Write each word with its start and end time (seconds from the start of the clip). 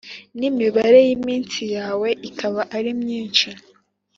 n’imibare 0.39 0.99
y’iminsi 1.07 1.61
yawe 1.75 2.09
ikaba 2.29 2.61
ari 2.77 2.91
myinshi 3.01 3.49